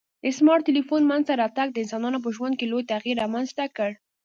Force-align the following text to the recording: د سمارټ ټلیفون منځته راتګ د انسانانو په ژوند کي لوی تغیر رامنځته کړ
د 0.23 0.25
سمارټ 0.37 0.61
ټلیفون 0.67 1.01
منځته 1.11 1.33
راتګ 1.41 1.67
د 1.71 1.77
انسانانو 1.83 2.19
په 2.23 2.29
ژوند 2.35 2.53
کي 2.59 2.65
لوی 2.71 2.83
تغیر 2.91 3.15
رامنځته 3.23 3.63
کړ 3.77 3.91